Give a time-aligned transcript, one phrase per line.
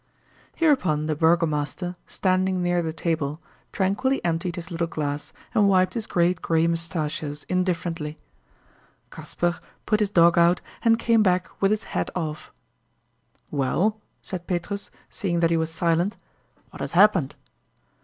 [0.55, 3.39] Hereupon the burgomaster, standing near the table,
[3.71, 8.17] tranquilly emptied his little glass and wiped his great gray mustachios indifferently.
[9.11, 12.51] Kasper put his dog out, and came back with his hat off.
[13.51, 16.17] "Well!" said Petrus, seeing that he was silent,
[16.71, 17.35] "what has happened?"